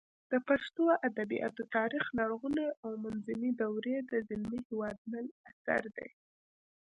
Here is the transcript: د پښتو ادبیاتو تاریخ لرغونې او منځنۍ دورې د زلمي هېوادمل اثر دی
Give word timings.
د 0.31 0.33
پښتو 0.47 0.83
ادبیاتو 1.07 1.63
تاریخ 1.75 2.05
لرغونې 2.19 2.67
او 2.83 2.91
منځنۍ 3.03 3.51
دورې 3.61 3.97
د 4.11 4.11
زلمي 4.29 4.59
هېوادمل 4.69 5.25
اثر 5.51 5.83
دی 5.95 6.09